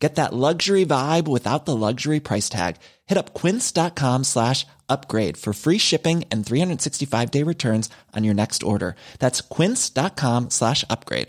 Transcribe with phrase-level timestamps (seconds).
[0.00, 2.76] Get that luxury vibe without the luxury price tag.
[3.06, 8.62] Hit up quince.com slash upgrade for free shipping and 365 day returns on your next
[8.62, 8.96] order.
[9.18, 11.28] That's quince.com slash upgrade.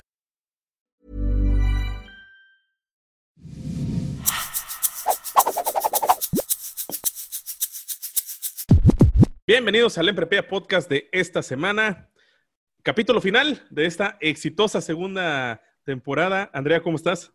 [9.45, 12.07] Bienvenidos al Emprepea Podcast de esta semana.
[12.83, 16.49] Capítulo final de esta exitosa segunda temporada.
[16.53, 17.33] Andrea, ¿cómo estás?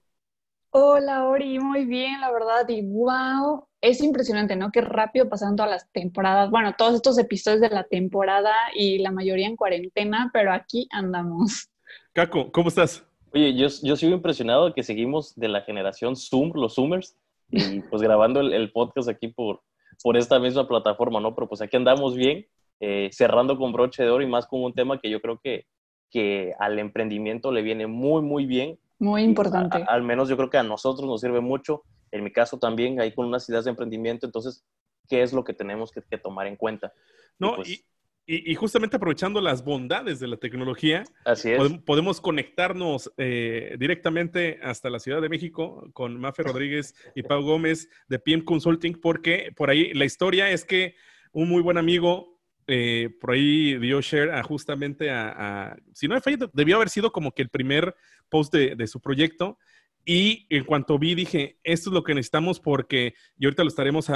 [0.79, 2.69] Hola, Ori, muy bien, la verdad.
[2.69, 4.71] Y wow, es impresionante, ¿no?
[4.71, 6.51] Qué rápido pasan todas las temporadas.
[6.51, 11.71] Bueno, todos estos episodios de la temporada y la mayoría en cuarentena, pero aquí andamos.
[12.13, 13.03] Caco, ¿cómo estás?
[13.33, 17.17] Oye, yo, yo sigo impresionado de que seguimos de la generación Zoom, los Zoomers,
[17.51, 19.63] y pues grabando el, podcast aquí por,
[20.03, 21.35] por esta misma plataforma, ¿no?
[21.35, 22.45] Pero pues aquí andamos bien,
[22.81, 25.65] eh, cerrando con broche de oro y más con un tema que yo creo que,
[26.11, 28.79] que al emprendimiento le viene muy, muy bien.
[28.99, 29.85] Muy importante.
[29.87, 31.83] al menos yo creo que a nosotros nos sirve mucho.
[32.11, 34.65] En mi caso también, ahí con unas ideas de emprendimiento, entonces,
[35.09, 36.93] ¿qué es lo que tenemos que, tomar en cuenta?
[37.39, 37.85] No, y, pues
[38.27, 41.53] y, justamente aprovechando las bondades de la tecnología, Así
[41.85, 47.89] podemos, conectarnos eh, directamente hasta la Ciudad de México con Mafe Rodríguez y Pau Gómez
[48.09, 50.97] de PM Consulting, porque por ahí la historia es que
[51.33, 52.36] un muy buen amigo
[52.67, 57.13] eh, por ahí dio share a justamente a, si no he fallado, debió haber sido
[57.13, 57.95] como que el primer
[58.29, 59.59] post de, su proyecto.
[60.05, 64.11] Y en cuanto vi, dije, esto es lo que necesitamos porque, y ahorita lo estaremos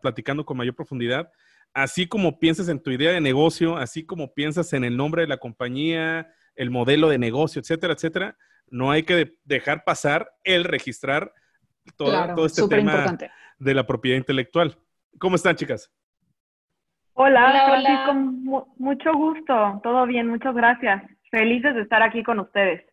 [0.00, 1.30] platicando con mayor profundidad,
[1.74, 5.28] así como piensas en tu idea de negocio, así como piensas en el nombre de
[5.28, 8.38] la compañía, el modelo de negocio, etcétera, etcétera,
[8.68, 11.32] no hay que dejar pasar el registrar
[11.96, 13.18] todo, este tema
[13.58, 14.78] de la propiedad intelectual.
[15.18, 15.90] ¿Cómo están, chicas?
[17.16, 18.44] Hola, hola, con
[18.76, 21.02] mucho gusto, todo bien, muchas gracias.
[21.30, 22.84] Felices de estar aquí con ustedes.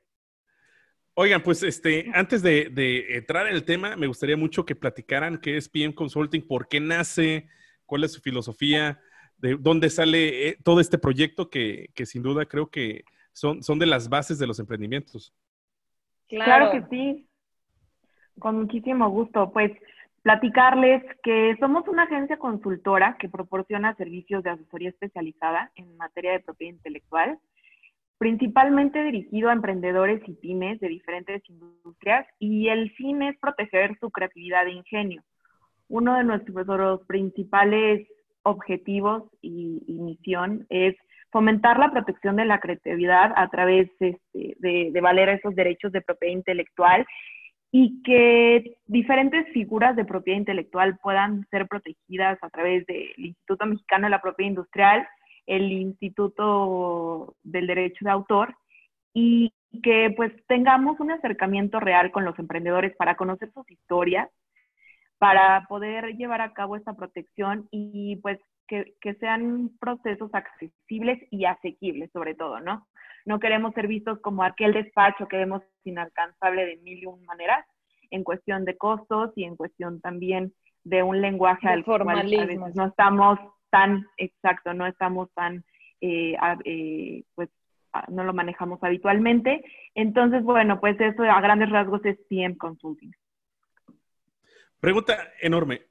[1.16, 5.40] Oigan, pues este, antes de, de, entrar en el tema, me gustaría mucho que platicaran
[5.40, 7.48] qué es PM Consulting, por qué nace,
[7.86, 9.00] cuál es su filosofía,
[9.38, 13.04] de dónde sale eh, todo este proyecto que, sin duda creo que
[13.34, 15.34] son, son de las bases de los emprendimientos.
[16.30, 16.72] Claro.
[16.72, 17.28] que sí,
[18.40, 19.52] con muchísimo gusto.
[19.52, 19.72] Pues
[20.22, 26.42] platicarles que somos una agencia consultora que proporciona servicios de asesoría especializada en materia de
[26.42, 27.40] propiedad intelectual,
[28.18, 34.12] principalmente dirigido a emprendedores y pymes de diferentes industrias y el fin es proteger su
[34.12, 35.24] creatividad e ingenio.
[35.88, 38.08] Uno de nuestros principales
[38.44, 40.96] objetivos y, misión es
[41.32, 46.34] fomentar la protección de la creatividad a través este, de, valer esos derechos de propiedad
[46.34, 47.06] intelectual
[47.72, 54.08] y que diferentes figuras de propiedad intelectual puedan ser protegidas a través del Instituto Mexicano
[54.08, 55.08] de la Propiedad Industrial,
[55.48, 58.56] el Instituto del Derecho de Autor
[59.14, 64.30] y que pues tengamos un acercamiento real con los emprendedores para conocer sus historias,
[65.18, 68.38] para poder llevar a cabo esta protección y pues
[69.00, 72.88] que, sean procesos accesibles y asequibles sobre todo, ¿no?
[73.26, 77.66] No queremos ser vistos como aquel despacho que vemos inalcanzable de mil y un maneras
[78.10, 82.76] en cuestión de costos y en cuestión también de un lenguaje al cual a veces
[82.76, 83.40] no estamos
[83.70, 85.64] tan exacto, no estamos tan,
[86.02, 87.50] eh, eh, pues
[88.08, 89.64] no lo manejamos habitualmente.
[89.96, 93.12] Entonces, bueno, pues eso a grandes rasgos es PM Consulting.
[94.80, 95.91] Pregunta enorme.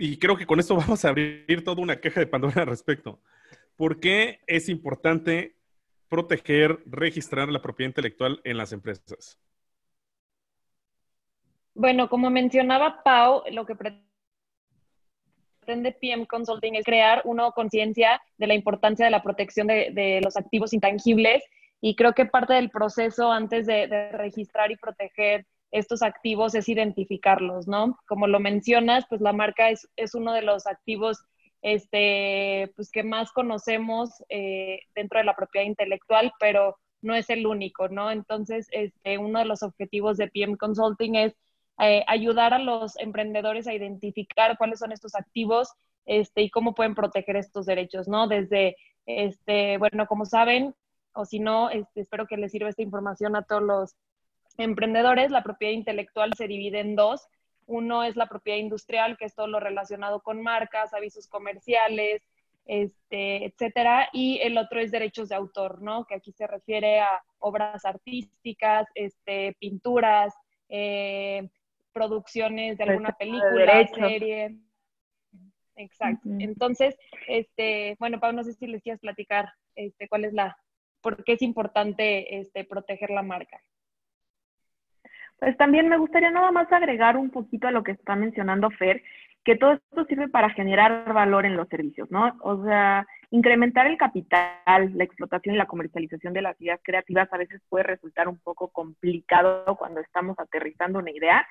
[0.00, 3.20] Y creo que con esto vamos a abrir toda una caja de Pandora al respecto.
[3.76, 5.56] ¿Por qué es importante
[6.08, 9.38] proteger, registrar la propiedad intelectual en las empresas?
[11.74, 18.54] Bueno, como mencionaba Pau, lo que pretende PM Consulting es crear una conciencia de la
[18.54, 21.44] importancia de la protección de, los activos intangibles
[21.80, 27.68] y creo que parte del proceso antes de registrar y proteger estos activos es identificarlos,
[27.68, 27.98] ¿no?
[28.06, 31.18] Como lo mencionas, pues la marca es, uno de los activos
[31.62, 37.46] este, pues que más conocemos eh, dentro de la propiedad intelectual, pero no es el
[37.46, 38.10] único, ¿no?
[38.10, 41.34] Entonces, este, uno de los objetivos de PM Consulting es
[41.80, 45.72] eh, ayudar a los emprendedores a identificar cuáles son estos activos
[46.06, 48.26] este, y cómo pueden proteger estos derechos, ¿no?
[48.26, 48.76] Desde,
[49.06, 50.74] este, bueno, como saben,
[51.12, 53.96] o si no, este, espero que les sirva esta información a todos los
[54.58, 57.28] emprendedores, la propiedad intelectual se divide en dos.
[57.66, 62.22] Uno es la propiedad industrial, que es todo lo relacionado con marcas, avisos comerciales,
[62.64, 66.04] este, etcétera, y el otro es derechos de autor, ¿no?
[66.04, 70.34] Que aquí se refiere a obras artísticas, este, pinturas,
[70.68, 71.48] eh,
[71.92, 74.56] producciones de alguna película, serie.
[75.76, 76.28] Exacto.
[76.38, 76.96] Entonces,
[77.26, 80.56] este, bueno, Pablo, no sé si les quieres platicar este, cuál es la,
[81.00, 83.62] por qué es importante este, proteger la marca.
[85.38, 89.02] Pues también me gustaría nada más agregar un poquito a lo que está mencionando Fer,
[89.44, 92.36] que todo esto sirve para generar valor en los servicios, ¿no?
[92.40, 97.38] O sea, incrementar el capital, la explotación y la comercialización de las ideas creativas a
[97.38, 101.46] veces puede resultar un poco complicado cuando estamos aterrizando una idea.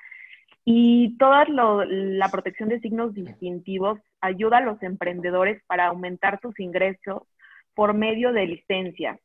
[0.64, 7.22] Y toda la protección de signos distintivos ayuda a los emprendedores para aumentar sus ingresos
[7.74, 9.18] por medio de licencias,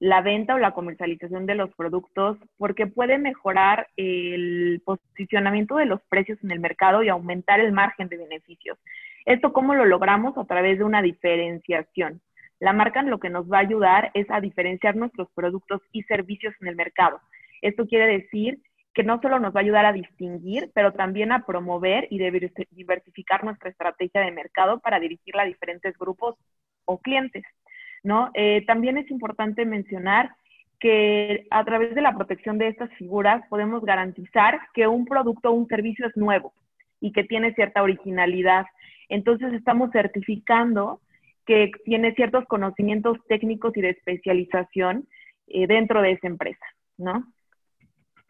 [0.00, 6.00] la venta o la comercialización de los productos porque puede mejorar el posicionamiento de los
[6.08, 8.78] precios en el mercado y aumentar el margen de beneficios.
[9.26, 10.36] ¿Esto cómo lo logramos?
[10.38, 12.22] A través de una diferenciación.
[12.60, 16.54] La marca lo que nos va a ayudar es a diferenciar nuestros productos y servicios
[16.62, 17.20] en el mercado.
[17.60, 18.58] Esto quiere decir
[18.94, 22.18] que no solo nos va a ayudar a distinguir, pero también a promover y
[22.70, 26.36] diversificar nuestra estrategia de mercado para dirigirla a diferentes grupos
[26.86, 27.44] o clientes.
[28.02, 28.30] ¿No?
[28.34, 30.30] Eh, también es importante mencionar
[30.78, 35.52] que a través de la protección de estas figuras podemos garantizar que un producto o
[35.52, 36.54] un servicio es nuevo
[37.00, 38.66] y que tiene cierta originalidad.
[39.08, 41.00] Entonces estamos certificando
[41.46, 45.06] que tiene ciertos conocimientos técnicos y de especialización
[45.48, 46.64] eh, dentro de esa empresa,
[46.96, 47.24] ¿no?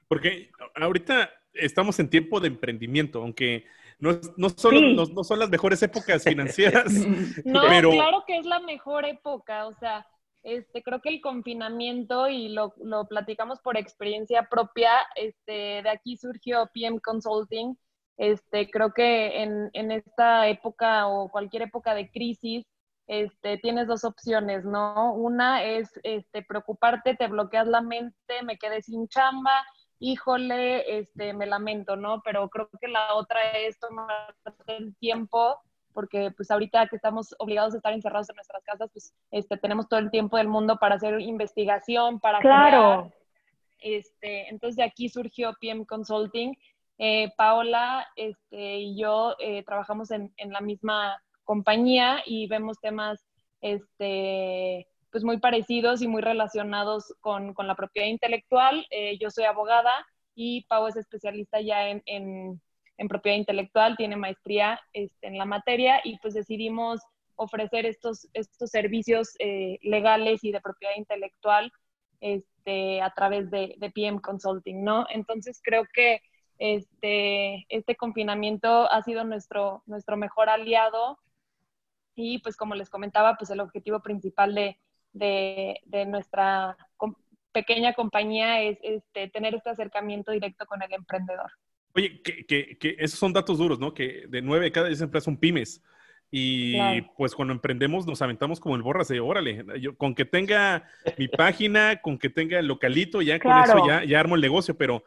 [0.08, 3.64] Porque ahorita estamos en tiempo de emprendimiento, aunque
[4.00, 6.92] no, no, solo, no, son las mejores épocas financieras.
[7.44, 7.60] no,
[7.90, 10.06] claro que es la mejor época, o sea,
[10.42, 16.16] este, creo que el confinamiento, y lo, lo platicamos por experiencia propia, este, de aquí
[16.16, 17.76] surgió PM Consulting.
[18.16, 22.66] Este, creo que en, en esta época o cualquier época de crisis,
[23.06, 25.14] este, tienes dos opciones, ¿no?
[25.14, 29.64] Una es este, preocuparte, te bloqueas la mente, me quedé sin chamba,
[30.00, 32.22] híjole, este, me lamento, ¿no?
[32.22, 34.34] Pero creo que la otra es tomar
[34.66, 35.58] el tiempo,
[35.92, 39.88] porque pues ahorita que estamos obligados a estar encerrados en nuestras casas, pues este, tenemos
[39.88, 43.12] todo el tiempo del mundo para hacer investigación, para claro.
[43.78, 46.56] este, entonces de aquí surgió PM Consulting.
[47.02, 53.26] Eh, Paola este, y yo eh, trabajamos en, en la misma compañía y vemos temas
[53.62, 58.86] este, pues muy parecidos y muy relacionados con, con la propiedad intelectual.
[58.90, 59.92] Eh, yo soy abogada
[60.34, 62.60] y Pau es especialista ya en, en,
[62.96, 67.00] en propiedad intelectual, tiene maestría este, en la materia y pues decidimos
[67.34, 71.72] ofrecer estos, estos servicios eh, legales y de propiedad intelectual
[72.20, 75.06] este, a través de, de, PM Consulting, ¿no?
[75.08, 76.20] Entonces creo que
[76.58, 81.18] este, este confinamiento ha sido nuestro, nuestro mejor aliado
[82.14, 84.78] y pues como les comentaba, pues el objetivo principal de,
[85.12, 86.76] de, nuestra
[87.52, 91.50] pequeña compañía es este, tener este acercamiento directo con el emprendedor.
[91.94, 93.92] Oye, que, esos son datos duros, ¿no?
[93.92, 95.82] Que de nueve de cada diez empresas son pymes.
[96.32, 100.88] Y pues cuando emprendemos nos aventamos como el borras de órale, yo, con que tenga
[101.18, 104.76] mi página, con que tenga el localito, ya con eso ya, ya armo el negocio,
[104.76, 105.02] pero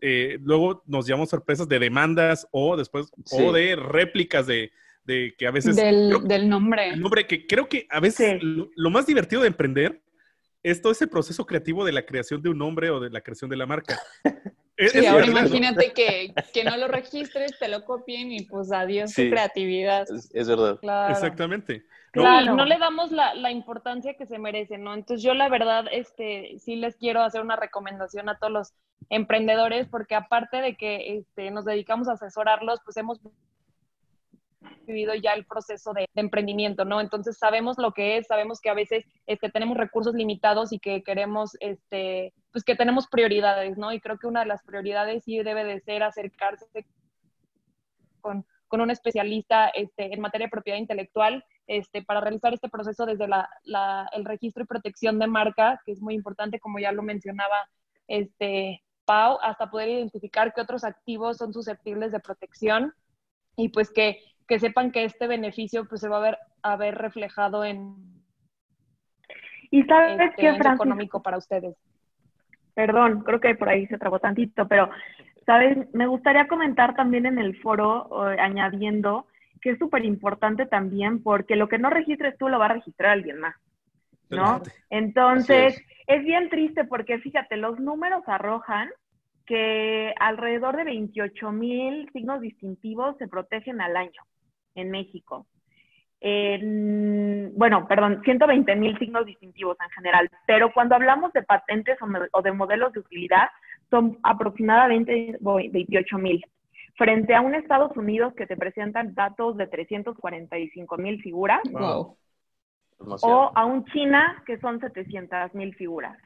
[0.00, 4.72] eh, luego nos llevamos sorpresas de demandas o después, o de réplicas de,
[5.06, 5.76] de que a veces...
[5.76, 6.10] Del,
[6.48, 6.88] nombre.
[6.90, 10.02] El nombre que creo que a veces lo, más divertido de emprender
[10.62, 13.48] es todo ese proceso creativo de la creación de un nombre o de la creación
[13.48, 13.98] de la marca.
[14.76, 19.30] sí, ahora imagínate que, que, no lo registres, te lo copien y pues adiós tu
[19.30, 20.06] creatividad.
[20.32, 20.80] Es, verdad.
[21.10, 21.84] Exactamente.
[22.14, 24.94] No, no le damos la, la, importancia que se merece, ¿no?
[24.94, 28.74] Entonces yo la verdad, este, sí les quiero hacer una recomendación a todos los
[29.10, 33.20] emprendedores, porque aparte de que este, nos dedicamos a asesorarlos, pues hemos
[34.86, 37.00] vivido ya el proceso de, emprendimiento, ¿no?
[37.00, 41.02] Entonces sabemos lo que es, sabemos que a veces este, tenemos recursos limitados y que
[41.02, 43.92] queremos, este, pues que tenemos prioridades, ¿no?
[43.92, 46.86] Y creo que una de las prioridades sí debe de ser acercarse
[48.20, 53.06] con, con un especialista este, en materia de propiedad intelectual este, para realizar este proceso
[53.06, 56.92] desde la, la, el registro y protección de marca, que es muy importante, como ya
[56.92, 57.68] lo mencionaba
[58.08, 62.92] este, Pau, hasta poder identificar qué otros activos son susceptibles de protección
[63.56, 66.94] y pues que que sepan que este beneficio pues se va a ver, a ver
[66.96, 68.16] reflejado en
[69.70, 71.76] y sabes este, qué económico para ustedes.
[72.74, 74.90] Perdón, creo que por ahí se trabó tantito, pero
[75.44, 79.26] sabes, me gustaría comentar también en el foro añadiendo
[79.60, 83.12] que es súper importante también porque lo que no registres tú lo va a registrar
[83.12, 83.56] alguien más.
[84.28, 84.60] ¿No?
[84.90, 88.90] Entonces, es bien triste porque fíjate, los números arrojan
[89.46, 94.20] que alrededor de 28 mil signos distintivos se protegen al año
[94.76, 95.46] en México.
[96.20, 101.98] bueno, perdón, 120 mil signos distintivos en general, pero cuando hablamos de patentes
[102.32, 103.48] o, de modelos de utilidad,
[103.90, 106.44] son aproximadamente 28 mil,
[106.96, 111.60] frente a un Estados Unidos que te presentan datos de 345 mil figuras,
[112.98, 116.16] o a un China que son 700 mil figuras.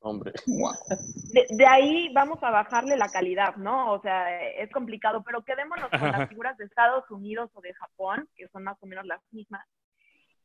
[0.00, 0.32] Hombre.
[1.50, 3.92] De, ahí vamos a bajarle la calidad, ¿no?
[3.92, 8.28] O sea, es complicado, pero quedémonos con las figuras de Estados Unidos o de Japón,
[8.36, 9.66] que son más o menos las mismas.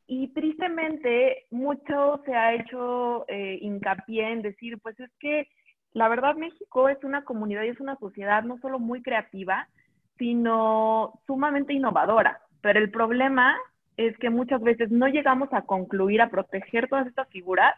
[0.05, 5.47] Y tristemente, mucho se ha hecho eh, hincapié en decir, pues es que
[5.93, 9.69] la verdad México es una comunidad y es una sociedad no solo muy creativa,
[10.17, 12.41] sino sumamente innovadora.
[12.61, 13.55] Pero el problema
[13.95, 17.75] es que muchas veces no llegamos a concluir, a proteger todas estas figuras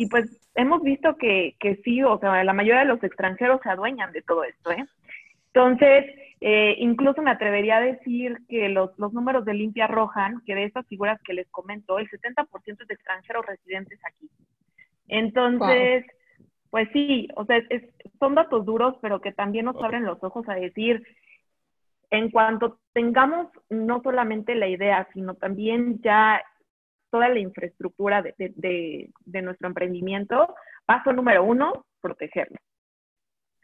[0.00, 3.68] y pues hemos visto que, que sí, o sea, la mayoría de los extranjeros se
[3.68, 4.86] adueñan de todo esto, ¿eh?
[5.52, 6.06] Entonces,
[6.40, 10.64] eh, incluso me atrevería a decir que los, los números de limpia arrojan que de
[10.64, 12.46] estas figuras que les comento, el 70%
[12.80, 14.30] es de extranjeros residentes aquí.
[15.06, 16.06] Entonces,
[16.70, 17.82] pues sí, o sea, es,
[18.18, 21.06] son datos duros, pero que también nos abren los ojos a decir,
[22.08, 26.40] en cuanto tengamos no solamente la idea, sino también ya
[27.10, 29.10] toda la infraestructura de,
[29.42, 30.54] nuestro emprendimiento,
[30.86, 32.56] paso número uno, protegerlo.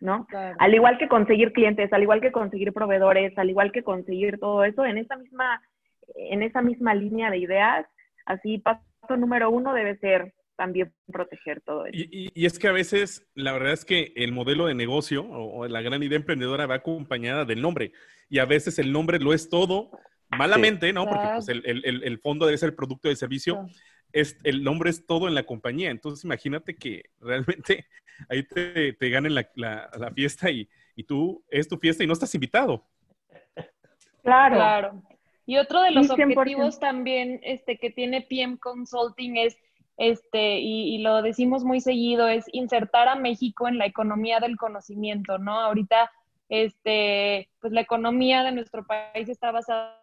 [0.00, 0.26] ¿no?
[0.58, 4.64] Al igual que conseguir clientes, al igual que conseguir proveedores, al igual que conseguir todo
[4.64, 5.62] eso, en esa misma,
[6.14, 7.86] en esa misma línea de ideas,
[8.26, 8.82] así paso
[9.16, 11.96] número uno debe ser también proteger todo eso.
[11.96, 15.82] Y, es que a veces, la verdad es que el modelo de negocio o, la
[15.82, 17.92] gran idea emprendedora va acompañada del nombre.
[18.28, 19.90] Y a veces el nombre lo es todo,
[20.36, 21.06] Malamente, ¿no?
[21.06, 23.66] Porque pues, el, fondo debe ser el producto de servicio.
[24.12, 25.90] Es, el nombre es todo en la compañía.
[25.90, 27.86] Entonces, imagínate que realmente
[28.28, 32.12] ahí te, te ganen la, la, fiesta y, y, tú es tu fiesta y no
[32.12, 32.84] estás invitado.
[34.22, 34.56] Claro.
[34.56, 35.02] Claro.
[35.48, 39.56] Y otro de los objetivos también este, que tiene PM Consulting es,
[39.96, 44.56] este, y, y, lo decimos muy seguido, es insertar a México en la economía del
[44.56, 45.60] conocimiento, ¿no?
[45.60, 46.10] Ahorita
[46.48, 50.00] este, pues la economía de nuestro país está basada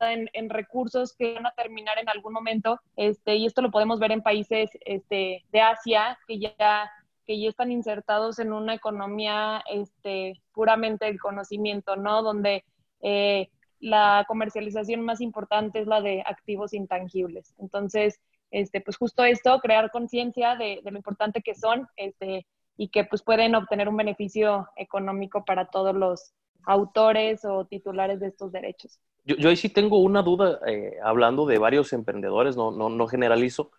[0.00, 4.12] en, recursos que van a terminar en algún momento, este, y esto lo podemos ver
[4.12, 6.90] en países este, de Asia que ya,
[7.26, 12.22] que ya están insertados en una economía este, puramente del conocimiento, ¿no?
[12.22, 12.64] Donde
[13.00, 17.54] eh, la comercialización más importante es la de activos intangibles.
[17.58, 22.88] Entonces, este, pues justo esto, crear conciencia de, de, lo importante que son, este, y
[22.88, 28.52] que pues pueden obtener un beneficio económico para todos los autores o titulares de estos
[28.52, 28.98] derechos.
[29.24, 33.06] Yo, yo ahí sí tengo una duda, eh, hablando de varios emprendedores, no, no, no
[33.06, 33.70] generalizo.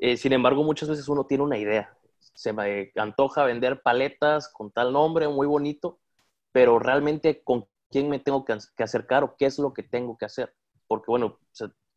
[0.00, 1.96] Eh, sin embargo, muchas veces uno tiene una idea.
[2.34, 5.98] Se me antoja vender paletas con tal nombre, muy bonito,
[6.52, 10.24] pero realmente con quién me tengo que, acercar o qué es lo que tengo que
[10.24, 10.54] hacer.
[10.86, 11.38] Porque bueno,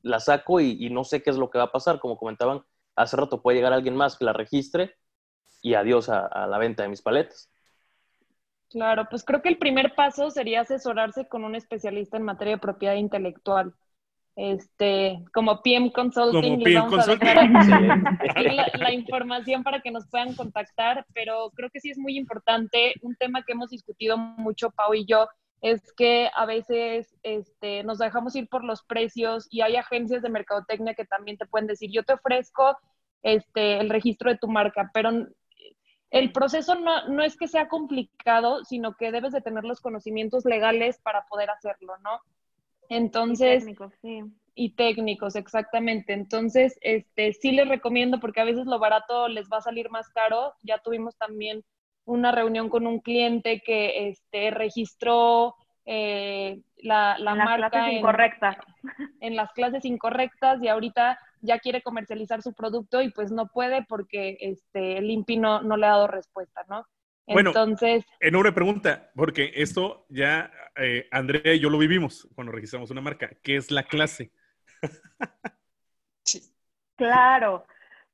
[0.01, 1.99] la saco y, y no sé qué es lo que va a pasar.
[1.99, 2.63] Como comentaban
[2.95, 4.95] hace rato, puede llegar alguien más que la registre
[5.61, 7.48] y adiós a, la venta de mis paletas.
[8.69, 12.61] Claro, pues creo que el primer paso sería asesorarse con un especialista en materia de
[12.61, 13.73] propiedad intelectual.
[14.35, 17.49] Este, como PM Consulting, les vamos a dejar
[18.79, 23.15] la, información para que nos puedan contactar, pero creo que sí es muy importante, un
[23.15, 25.27] tema que hemos discutido mucho Pau y yo,
[25.61, 30.29] es que a veces este, nos dejamos ir por los precios y hay agencias de
[30.29, 32.77] mercadotecnia que también te pueden decir, yo te ofrezco
[33.23, 35.11] este, el registro de tu marca, pero
[36.11, 40.99] el proceso no, es que sea complicado, sino que debes de tener los conocimientos legales
[41.01, 42.19] para poder hacerlo, ¿no?
[42.89, 43.57] Entonces...
[43.63, 44.23] Y técnicos, sí.
[44.55, 46.13] Y técnicos, exactamente.
[46.13, 50.09] Entonces, este, sí les recomiendo porque a veces lo barato les va a salir más
[50.09, 50.53] caro.
[50.63, 51.63] Ya tuvimos también
[52.03, 57.93] una reunión con un cliente que este, registró eh, la, la en marca las clases
[57.93, 58.57] incorrectas.
[59.21, 63.85] En las clases incorrectas y ahorita ya quiere comercializar su producto y pues no puede
[63.87, 66.85] porque este, el INPI no, le ha dado respuesta, ¿no?
[67.27, 72.89] Bueno, Entonces, enorme pregunta, porque esto ya eh, Andrea y yo lo vivimos cuando registramos
[72.89, 73.29] una marca.
[73.43, 74.31] ¿Qué es la clase?
[76.95, 77.65] Claro,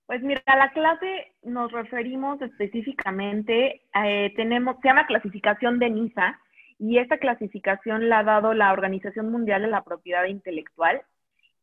[0.06, 6.40] pues mira, a la clase nos referimos específicamente, eh, tenemos, se llama clasificación de NISA,
[6.78, 11.02] y esta clasificación la ha dado la Organización Mundial de la Propiedad Intelectual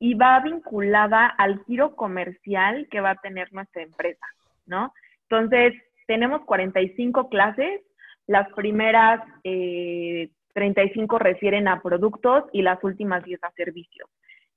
[0.02, 4.26] y va vinculada al giro comercial que va a tener nuestra empresa,
[4.66, 4.92] ¿no?
[5.30, 5.74] Entonces,
[6.08, 7.82] tenemos 45 clases,
[8.26, 14.10] las primeras 35 eh, refieren a productos y las últimas 10 a servicios.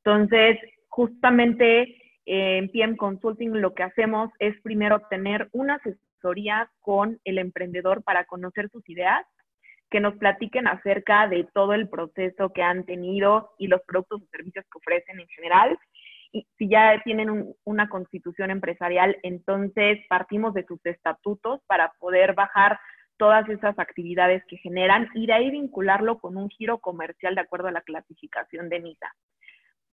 [0.03, 1.81] Entonces, justamente
[2.25, 8.01] eh, en PM Consulting lo que hacemos es primero tener una asesoría con el emprendedor
[8.01, 9.23] para conocer sus ideas.
[9.89, 14.27] Que nos platiquen acerca de todo el proceso que han tenido y los productos o
[14.31, 15.77] servicios que ofrecen en general.
[16.31, 22.79] Y si ya tienen una constitución empresarial, entonces partimos de sus estatutos para poder bajar
[23.17, 27.67] todas esas actividades que generan y de ahí vincularlo con un giro comercial de acuerdo
[27.69, 29.13] a la clasificación de NISA.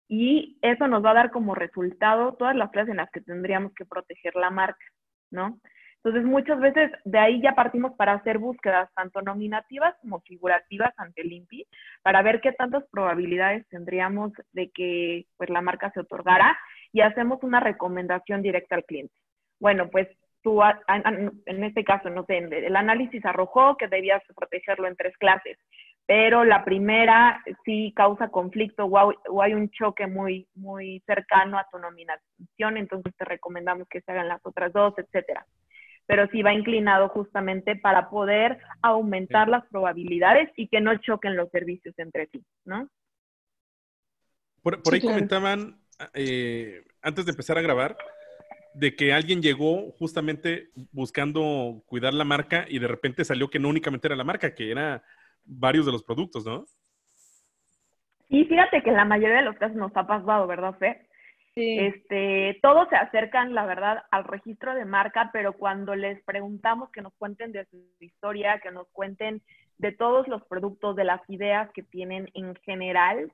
[0.09, 3.75] Y eso nos va a dar como resultado todas las clases en las que tendríamos
[3.75, 4.85] que proteger la marca,
[5.30, 5.61] ¿no?
[6.08, 11.20] Entonces, muchas veces de ahí ya partimos para hacer búsquedas tanto nominativas como figurativas ante
[11.20, 11.66] el INPI
[12.02, 16.58] para ver qué tantas probabilidades tendríamos de que pues, la marca se otorgara
[16.94, 19.12] y hacemos una recomendación directa al cliente.
[19.60, 20.08] Bueno, pues
[20.42, 25.58] tú, en este caso, no sé, el análisis arrojó que debías protegerlo en tres clases,
[26.06, 31.78] pero la primera sí causa conflicto o hay un choque muy, muy cercano a tu
[31.78, 35.44] nominación, entonces te recomendamos que se hagan las otras dos, etcétera
[36.08, 41.50] pero sí va inclinado justamente para poder aumentar las probabilidades y que no choquen los
[41.50, 42.88] servicios entre sí, ¿no?
[44.62, 45.78] Por, ahí comentaban,
[46.14, 47.98] eh, antes de empezar a grabar,
[48.72, 53.68] de que alguien llegó justamente buscando cuidar la marca y de repente salió que no
[53.68, 55.02] únicamente era la marca, que era
[55.44, 56.64] varios de los productos, ¿no?
[58.30, 61.06] Y fíjate que en la mayoría de los casos nos ha pasado, ¿verdad, Fe?
[61.60, 67.02] Este, todos se acercan, la verdad, al registro de marca, pero cuando les preguntamos que
[67.02, 69.42] nos cuenten de su historia, que nos cuenten
[69.78, 73.32] de todos los productos, de las ideas que tienen en general,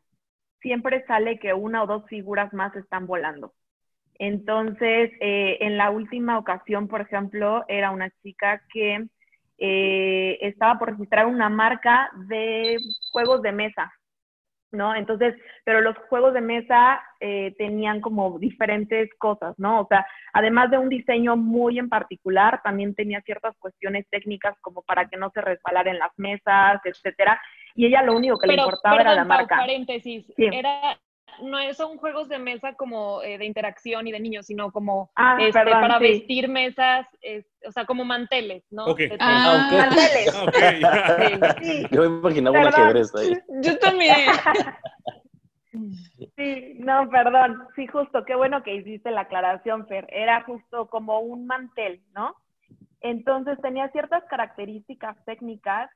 [0.60, 3.52] siempre sale que una o dos figuras más están volando.
[4.18, 9.06] Entonces, eh, en la última ocasión, por ejemplo, era una chica que
[9.58, 12.78] eh, estaba por registrar una marca de
[13.12, 13.92] juegos de mesa,
[14.74, 14.94] ¿no?
[14.94, 19.80] Entonces, pero los juegos de mesa eh, tenían como diferentes cosas, ¿no?
[19.80, 24.82] O sea, además de un diseño muy en particular, también tenía ciertas cuestiones técnicas como
[24.82, 27.40] para que no se resbalaran las mesas, etcétera.
[27.74, 29.56] Y ella lo único que le importaba era la marca.
[29.56, 30.98] paréntesis, era
[31.42, 35.36] no son juegos de mesa como eh, de interacción y de niños, sino como ah,
[35.40, 37.06] este, para vestir mesas,
[37.66, 38.86] o sea, como manteles, ¿no?
[39.20, 40.32] Ah, manteles.
[41.90, 43.38] Yo me imaginaba un ajedrez ahí.
[43.62, 44.16] Yo también.
[46.36, 47.66] Sí, no, perdón.
[47.74, 50.06] Sí, justo, qué bueno que hiciste la aclaración, Fer.
[50.10, 52.36] Era justo como un mantel, ¿no?
[53.00, 55.90] Entonces tenía ciertas características técnicas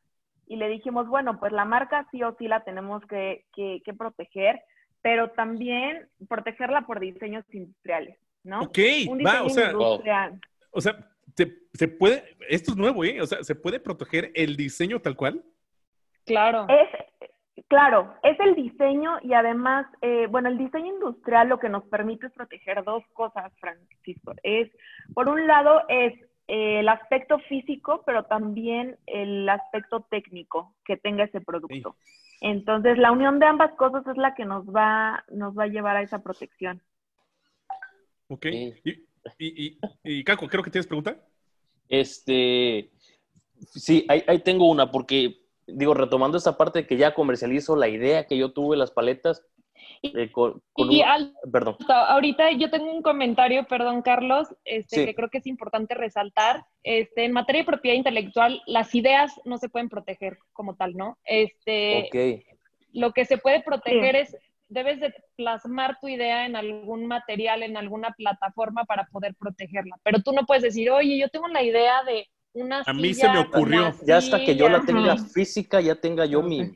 [0.46, 3.94] y le dijimos, bueno, pues la marca sí o sí la tenemos que, que, que
[3.94, 4.60] proteger,
[5.02, 8.60] pero también protegerla por diseños industriales, ¿no?
[8.62, 8.78] Ok,
[9.24, 9.72] va, o sea,
[10.70, 11.08] o sea,
[11.72, 13.20] se, puede, esto es nuevo, ¿eh?
[13.20, 15.42] O sea, ¿se puede proteger el diseño tal cual?
[16.26, 16.66] Claro.
[16.68, 21.84] Es, claro, es el diseño y además, eh, bueno, el diseño industrial lo que nos
[21.84, 24.34] permite es proteger dos cosas, Francisco.
[24.42, 24.70] Es,
[25.14, 26.14] por un lado, es
[26.48, 31.96] eh, el aspecto físico, pero también el aspecto técnico que tenga ese producto.
[32.40, 35.96] Entonces, la unión de ambas cosas es la que nos va, nos va a llevar
[35.96, 36.80] a esa protección.
[38.28, 38.46] Ok.
[38.46, 38.98] Y,
[39.38, 41.16] y, y, Caco, creo que tienes pregunta.
[41.88, 42.90] Este,
[43.74, 47.88] sí, ahí, ahí tengo una, porque, digo, retomando esa parte de que ya comercializo la
[47.88, 49.44] idea que yo tuve, las paletas,
[50.02, 50.30] eh,
[50.76, 51.02] y,
[51.50, 51.76] perdón.
[51.88, 56.64] ahorita yo tengo un comentario, perdón, Carlos, este, que creo que es importante resaltar.
[56.82, 61.18] Este, en materia de propiedad intelectual, las ideas no se pueden proteger como tal, ¿no?
[61.24, 62.08] Este,
[62.92, 64.36] Lo que se puede proteger es,
[64.68, 69.96] debes de plasmar tu idea en algún material, en alguna plataforma para poder protegerla.
[70.02, 73.28] Pero tú no puedes decir, oye, yo tengo la idea de una A mí se
[73.28, 73.94] me ocurrió.
[74.06, 76.72] Ya hasta que yo la tenga física, ya tenga yo mi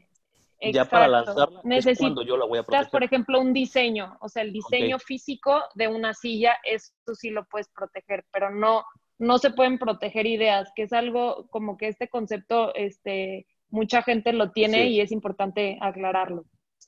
[0.70, 2.90] ya para lanzarla es cuando yo la voy a proteger.
[2.90, 7.44] por ejemplo, un diseño, o sea, el diseño físico de una silla, eso sí lo
[7.46, 8.84] puedes proteger, pero no,
[9.18, 14.32] no se pueden proteger ideas, que es algo como que este concepto, este, mucha gente
[14.32, 16.44] lo tiene y es importante aclararlo.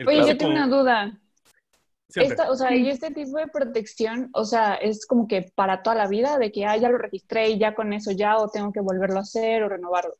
[0.06, 1.20] Oye, yo tengo una duda.
[2.48, 6.08] o sea, y este tipo de protección, o sea, es como que para toda la
[6.08, 8.80] vida, de que ah, ya lo registré y ya con eso ya, o tengo que
[8.80, 10.14] volverlo a hacer o renovarlo.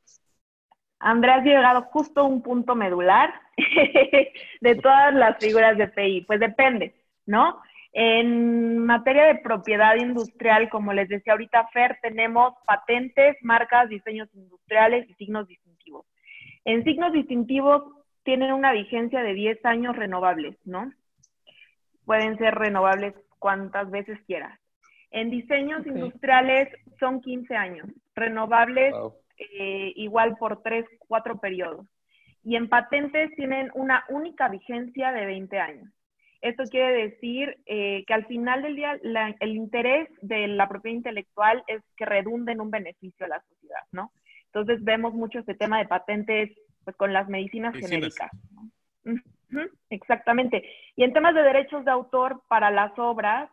[1.05, 3.35] Andrea, has llegado justo a un punto medular
[4.62, 6.23] de todas las figuras de PI.
[6.23, 6.95] Pues depende,
[7.27, 7.61] ¿no?
[7.93, 15.09] En materia de propiedad industrial, como les decía ahorita Fer, tenemos patentes, marcas, diseños industriales
[15.11, 16.07] y signos distintivos.
[16.64, 17.83] En signos distintivos
[18.23, 20.90] tienen una vigencia de 10 años renovables, ¿no?
[22.07, 24.59] Pueden ser renovables cuantas veces quieras.
[25.11, 28.95] En diseños industriales son 15 años, renovables
[29.38, 31.87] eh, igual por tres, cuatro periodos.
[32.42, 35.90] Y en patentes tienen una única vigencia de 20 años.
[36.42, 39.01] Esto quiere decir eh, que al final del día
[39.40, 43.81] el interés de la propiedad intelectual es que redunde en un beneficio a la sociedad,
[43.92, 44.12] ¿no?
[44.47, 46.51] Entonces vemos mucho este tema de patentes
[46.85, 48.31] pues con las medicinas, genéricas.
[49.88, 50.62] exactamente.
[50.97, 53.51] Y en temas de derechos de autor para las obras,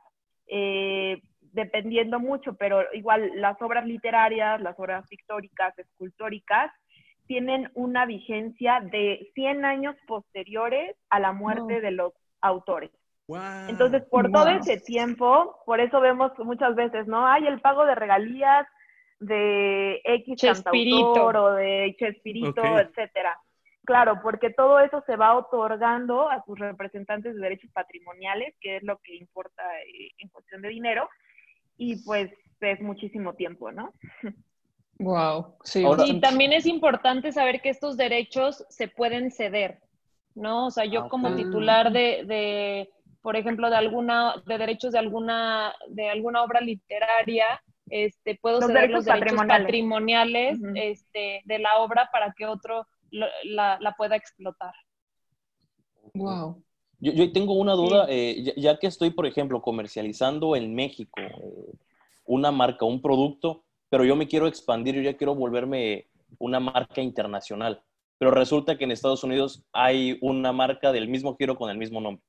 [0.48, 1.22] eh,
[1.54, 6.72] dependiendo mucho, pero igual las obras literarias, las obras pictóricas, escultóricas,
[7.28, 12.92] tienen una vigencia de 100 años posteriores a la muerte de los autores.
[13.70, 17.26] Entonces, por todo ese tiempo, por eso vemos muchas veces, ¿no?
[17.26, 18.68] Hay el pago de regalías
[19.20, 23.40] de X cantautor o de Chespirito, etcétera.
[23.86, 28.84] Claro, porque todo eso se va otorgando a sus representantes de derechos patrimoniales, que es
[28.84, 31.10] lo que importa eh, en cuestión de dinero,
[31.82, 33.92] y pues es muchísimo tiempo, ¿no?
[35.00, 35.84] Wow, sí.
[36.06, 39.80] y también es importante saber que estos derechos se pueden ceder,
[40.36, 40.68] ¿no?
[40.68, 42.90] O sea, yo ah, como titular de, de,
[43.24, 48.92] por ejemplo, de alguna, de derechos de alguna, de alguna obra literaria, este, puedo ceder
[48.92, 54.76] los derechos patrimoniales, este, de la obra para que otro la, pueda explotar.
[56.14, 56.64] Wow.
[57.02, 61.74] Yo, tengo una duda, eh, ya, que estoy, por ejemplo, comercializando en México eh,
[62.26, 66.06] una marca, un producto, pero yo me quiero expandir, yo ya quiero volverme
[66.38, 67.82] una marca internacional,
[68.20, 72.00] pero resulta que en Estados Unidos hay una marca del mismo giro con el mismo
[72.00, 72.24] nombre.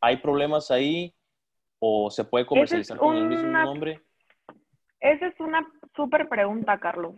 [0.00, 1.14] ¿Hay problemas ahí
[1.78, 4.02] o se puede comercializar con el mismo nombre?
[4.98, 5.64] Esa es una
[5.94, 7.14] súper pregunta, Carlos.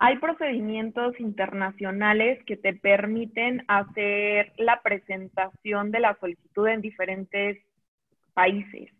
[0.00, 7.58] Hay procedimientos internacionales que te permiten hacer la presentación de la solicitud en diferentes
[8.32, 8.90] países.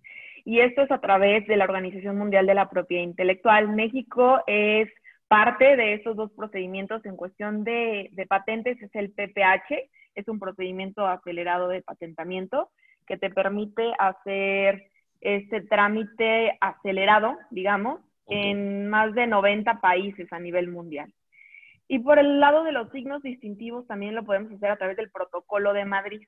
[0.44, 3.68] Y esto es a través de la Organización Mundial de la Propiedad Intelectual.
[3.68, 4.88] México es
[5.28, 10.40] parte de esos dos procedimientos en cuestión de, de patentes, es el PPH, es un
[10.40, 12.70] procedimiento acelerado de patentamiento
[13.06, 20.68] que te permite hacer este trámite acelerado, digamos, en más de 90 países a nivel
[20.68, 21.12] mundial.
[21.88, 25.10] Y por el lado de los signos distintivos también lo podemos hacer a través del
[25.10, 26.26] protocolo de Madrid.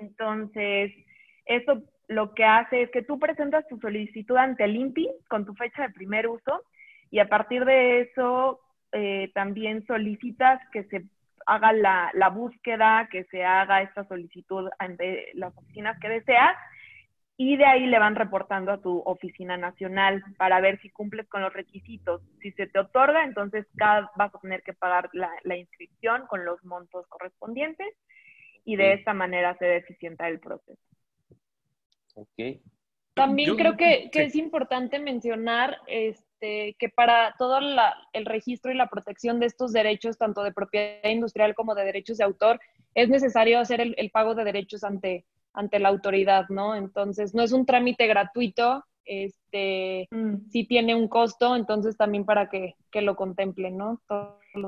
[0.00, 0.92] Entonces,
[1.44, 5.54] eso lo que hace es que tú presentas tu solicitud ante el INPI con tu
[5.54, 6.62] fecha de primer uso
[7.10, 8.60] y a partir de eso
[8.92, 11.04] eh, también solicitas que se
[11.44, 16.56] haga la, la, búsqueda, que se haga esta solicitud ante las oficinas que deseas
[17.38, 21.42] y de ahí le van reportando a tu oficina nacional para ver si cumples con
[21.42, 22.22] los requisitos.
[22.40, 26.64] Si se te otorga, entonces cada, vas a tener que pagar la, inscripción con los
[26.64, 27.88] montos correspondientes
[28.64, 30.80] y de esta manera se deficienta el proceso.
[32.14, 32.62] Ok.
[33.12, 37.58] También creo que, es importante mencionar este, que para todo
[38.12, 42.16] el registro y la protección de estos derechos, tanto de propiedad industrial como de derechos
[42.16, 42.60] de autor,
[42.94, 46.76] es necesario hacer el pago de derechos ante ante la autoridad, ¿no?
[46.76, 50.48] Entonces, no es un trámite gratuito, este, mm.
[50.50, 54.00] sí tiene un costo, entonces también para que, lo contemplen, ¿no?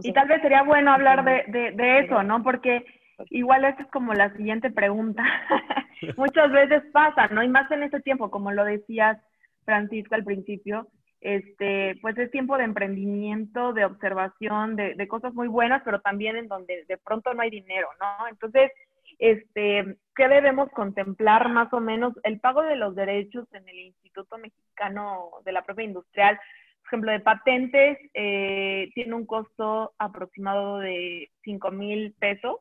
[0.02, 2.42] y tal vez sería bueno hablar de, de, eso, ¿no?
[2.42, 2.84] Porque
[3.30, 5.22] igual esa es como la siguiente pregunta.
[6.16, 7.42] Muchas veces pasa, ¿no?
[7.42, 9.18] Y más en este tiempo, como lo decías,
[9.64, 10.88] Francisco, al principio,
[11.20, 16.36] este, pues es tiempo de emprendimiento, de observación, de, de cosas muy buenas, pero también
[16.36, 18.28] en donde de pronto no hay dinero, ¿no?
[18.28, 18.70] Entonces,
[19.18, 22.14] este, ¿qué debemos contemplar más o menos?
[22.22, 27.12] El pago de los derechos en el Instituto Mexicano de la Propia Industrial, por ejemplo,
[27.12, 32.56] de patentes, eh, tiene un costo aproximado de 5 mil pesos.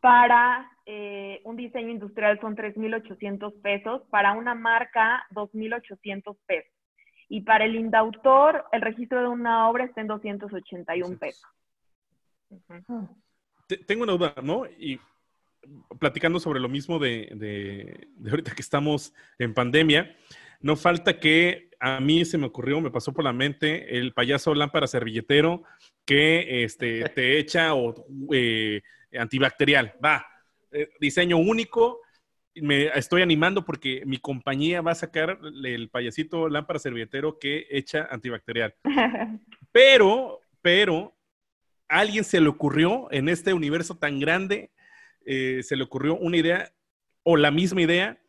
[0.00, 6.72] Para eh, un diseño industrial son 3.800 pesos, para una marca 2.800 pesos.
[7.28, 11.50] Y para el indautor, el registro de una obra está en 281 pesos
[13.86, 14.66] tengo una duda, ¿no?
[14.66, 15.00] Y
[15.98, 20.16] platicando sobre lo mismo de, de, ahorita que estamos en pandemia,
[20.60, 24.54] no falta que a mí se me ocurrió, me pasó por la mente el payaso
[24.54, 25.62] lámpara servilletero
[26.04, 28.82] que este, te echa o, eh,
[29.18, 29.94] antibacterial.
[30.04, 30.26] Va,
[30.72, 32.00] eh, diseño único.
[32.56, 38.06] Me estoy animando porque mi compañía va a sacar el payasito lámpara servilletero que echa
[38.10, 38.74] antibacterial.
[39.72, 41.13] Pero, pero
[41.94, 44.72] alguien se le ocurrió en este universo tan grande,
[45.24, 46.72] eh, se le ocurrió una idea
[47.22, 48.20] o la misma idea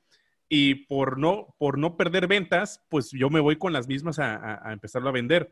[0.47, 4.71] y por no, por no perder ventas, pues yo me voy con las mismas a,
[4.71, 5.51] empezarlo a vender.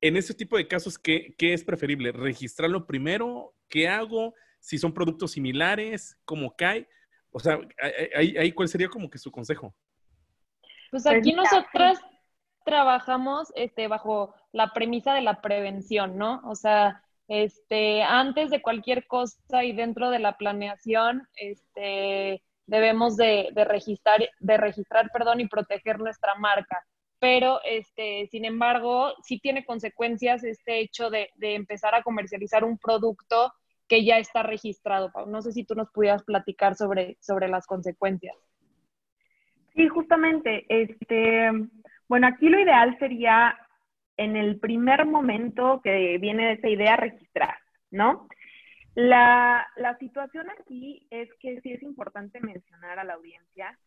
[0.00, 2.12] En ese tipo de casos, ¿qué, es preferible?
[2.12, 3.52] ¿Registrarlo primero?
[3.68, 4.34] ¿Qué hago?
[4.60, 6.88] Si son productos similares, ¿cómo cae?
[7.32, 7.58] O sea,
[8.14, 9.74] ahí, ¿cuál sería como que su consejo?
[10.92, 11.98] Pues aquí pues nosotras
[12.64, 16.40] trabajamos este, bajo la premisa de la prevención, ¿no?
[16.44, 23.50] O sea, este, antes de cualquier cosa y dentro de la planeación, este, debemos de,
[23.54, 26.84] registrar, de y proteger nuestra marca.
[27.20, 33.52] pero este, sin embargo, sí tiene consecuencias este hecho de, empezar a comercializar un producto
[33.88, 35.10] que ya está registrado.
[35.26, 38.36] No sé si tú nos pudieras platicar sobre, sobre las consecuencias.
[39.74, 40.66] Sí, justamente.
[42.08, 43.58] Bueno, aquí lo ideal sería
[44.18, 47.56] en el primer momento que viene esa idea registrar,
[47.90, 48.28] ¿no?
[48.94, 49.66] La,
[50.00, 53.78] situación aquí es que sí es importante mencionar a la audiencia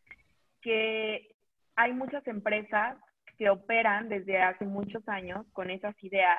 [0.62, 1.28] que
[1.76, 2.96] hay muchas empresas
[3.36, 6.38] que operan desde hace muchos años con esas ideas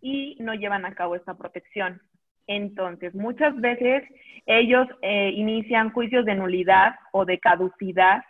[0.00, 2.00] y no llevan a cabo esta protección.
[2.46, 4.04] Entonces, muchas veces
[4.46, 8.22] ellos eh, inician juicios de nulidad o de caducidad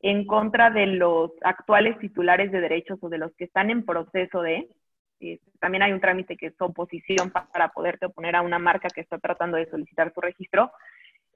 [0.00, 4.42] en contra de los actuales titulares de derechos o de los que están en proceso
[4.42, 4.68] de.
[5.60, 9.18] también hay un trámite que es oposición para poderte oponer a una marca que está
[9.18, 10.72] tratando de solicitar su registro.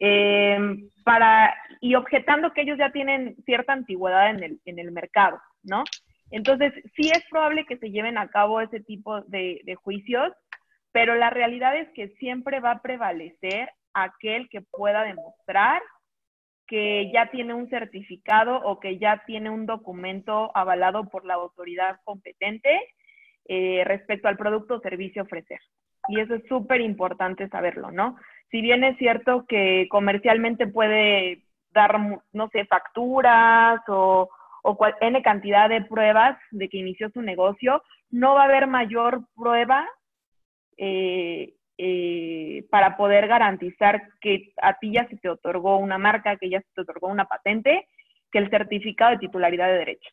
[0.01, 0.59] Eh,
[1.05, 5.85] para, y objetando que ellos ya tienen cierta antigüedad en el, en el mercado, ¿no?
[6.31, 10.33] Entonces, sí es probable que se lleven a cabo ese tipo de, de juicios
[10.95, 15.83] pero la realidad es que siempre va a prevalecer aquel que pueda demostrar
[16.67, 22.01] que ya tiene un certificado o que ya tiene un documento avalado por la autoridad
[22.05, 22.71] competente
[23.47, 25.61] eh, respecto al producto o servicio ofrecer.
[26.09, 28.17] Y eso es súper importante saberlo, ¿no?
[28.51, 31.99] Si bien es cierto que comercialmente puede dar,
[32.33, 34.29] no sé, facturas o,
[34.63, 39.23] o N cantidad de pruebas de que inició su negocio, no va a haber mayor
[39.35, 39.87] prueba
[40.77, 46.49] eh, eh, para poder garantizar que a ti ya se te otorgó una marca, que
[46.49, 47.89] ya se te otorgó una patente,
[48.31, 50.09] que el certificado de titularidad de derecho.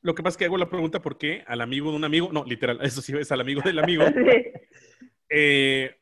[0.00, 2.30] Lo que pasa es que hago la pregunta por qué al amigo de un amigo,
[2.32, 4.04] no, literal, eso sí es al amigo del amigo,
[5.28, 5.94] eh,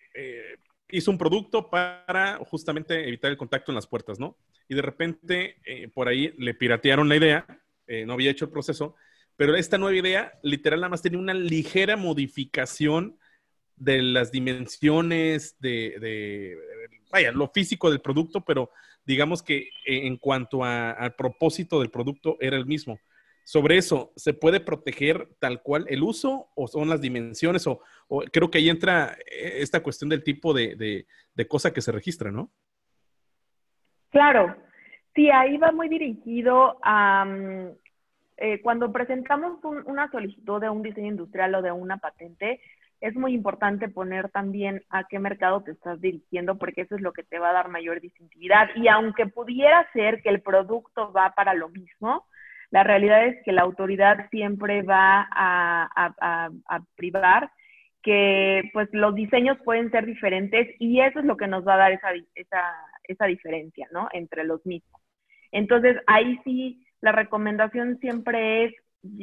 [0.88, 4.36] hizo un producto para justamente evitar el contacto en las puertas, ¿no?
[4.68, 5.56] Y de repente
[5.94, 7.44] por ahí le piratearon la idea,
[8.06, 8.94] no había hecho el proceso,
[9.36, 13.18] pero esta nueva idea literal nada más tenía una ligera modificación
[13.76, 16.56] de las dimensiones, de,
[17.10, 18.70] vaya, lo físico del producto, pero
[19.04, 22.98] digamos que en cuanto al propósito del producto era el mismo.
[23.46, 27.64] Sobre eso, ¿se puede proteger tal cual el uso o son las dimensiones?
[27.68, 27.80] O,
[28.32, 31.06] creo que ahí entra eh, esta cuestión del tipo de,
[31.48, 32.50] cosa que se registra, ¿no?
[34.10, 34.56] Claro,
[35.14, 37.68] sí, ahí va muy dirigido a mm,
[38.38, 42.60] eh, cuando presentamos una solicitud de un diseño industrial o de una patente,
[43.00, 47.12] es muy importante poner también a qué mercado te estás dirigiendo, porque eso es lo
[47.12, 48.68] que te va a dar mayor distintividad.
[48.74, 52.26] Y aunque pudiera ser que el producto va para lo mismo,
[52.70, 57.50] la realidad es que la autoridad siempre va a, privar
[58.02, 61.78] que pues los diseños pueden ser diferentes y eso es lo que nos va a
[61.78, 62.62] dar esa, esa,
[63.04, 64.08] esa diferencia, ¿no?
[64.12, 65.00] Entre los mismos.
[65.52, 68.74] Entonces, ahí sí, la recomendación siempre es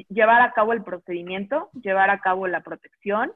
[0.10, 3.32] llevar a cabo el procedimiento, llevar a cabo la protección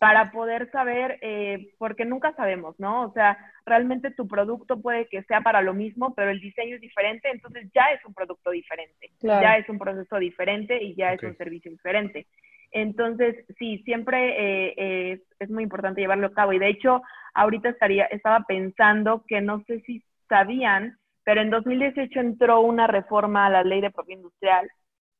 [0.00, 3.02] para poder saber, eh, porque nunca sabemos, ¿no?
[3.02, 6.80] O sea, realmente tu producto puede que sea para lo mismo, pero el diseño es
[6.80, 11.22] diferente, entonces ya es un producto diferente, ya es un proceso diferente y ya es
[11.22, 12.26] un servicio diferente.
[12.70, 16.52] Entonces, sí, siempre eh, es muy importante llevarlo a cabo.
[16.52, 17.02] Y de hecho,
[17.34, 23.46] ahorita estaría, estaba pensando que no sé si sabían, pero en 2018 entró una reforma
[23.46, 24.70] a la ley de propiedad industrial,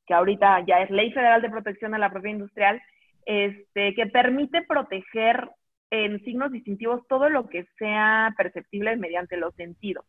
[0.07, 2.83] que ahorita ya es Ley Federal de Protección a la Propiedad Industrial,
[3.29, 5.51] este, que permite proteger
[5.91, 10.07] en signos distintivos todo lo que sea perceptible mediante los sentidos.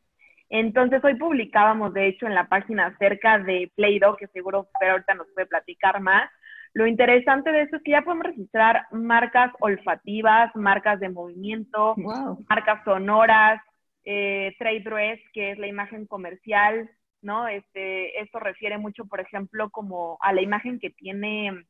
[0.47, 5.15] Entonces, hoy publicábamos, de hecho, en la página acerca de Play-Doh, que seguro pero ahorita
[5.15, 6.29] nos puede platicar más.
[6.73, 11.95] Lo interesante de esto es que ya podemos registrar marcas olfativas, marcas de movimiento,
[12.47, 13.62] marcas sonoras,
[14.05, 16.89] eh, trade dress, que es la imagen comercial,
[17.21, 17.49] ¿no?
[17.49, 21.65] Este, esto refiere mucho, por ejemplo, como a la imagen que tiene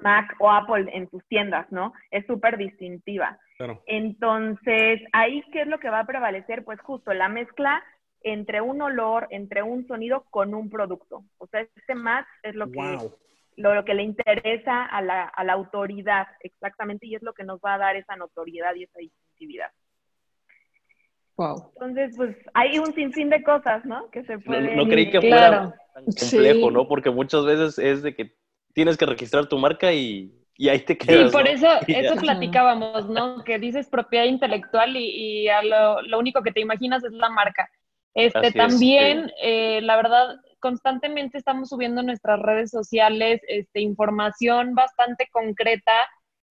[0.00, 1.92] Mac o Apple en sus tiendas, ¿no?
[2.10, 3.38] Es súper distintiva.
[3.86, 6.64] Entonces, ahí, ¿qué es lo que va a prevalecer?
[6.64, 7.82] Pues justo la mezcla
[8.22, 11.24] entre un olor, entre un sonido con un producto.
[11.38, 12.98] O sea, este match es lo que,
[13.56, 17.60] lo, que le interesa a la, a la autoridad, exactamente, y es lo que nos
[17.60, 19.70] va a dar esa notoriedad y esa distintividad.
[21.36, 21.72] Wow.
[21.74, 24.10] Entonces, pues hay un sinfín de cosas, ¿no?
[24.10, 24.76] Que se puede.
[24.76, 26.86] No, creí que fuera tan complejo, ¿no?
[26.86, 28.34] Porque muchas veces es de que
[28.72, 30.32] tienes que registrar tu marca y,
[30.68, 31.30] ahí te quedas.
[31.30, 33.42] Sí, por eso, eso platicábamos, ¿no?
[33.44, 35.48] Que dices propiedad intelectual y,
[36.06, 37.68] lo, único que te imaginas es la marca.
[38.14, 45.28] Este, también, eh, la verdad, constantemente estamos subiendo en nuestras redes sociales este, información bastante
[45.32, 45.92] concreta